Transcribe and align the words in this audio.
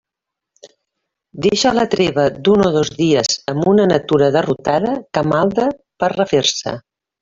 Deixa 1.45 1.73
la 1.81 1.83
treva 1.91 2.25
d'un 2.47 2.65
o 2.65 2.73
dos 2.79 2.93
dies 3.03 3.39
amb 3.55 3.71
una 3.75 3.89
natura 3.95 4.33
derrotada 4.41 4.99
que 5.15 5.29
malda 5.37 5.73
per 6.03 6.15
refer-se. 6.21 6.79